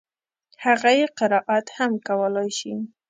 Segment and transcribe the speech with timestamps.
[0.65, 2.73] هغه يې قرائت هم کولای شي.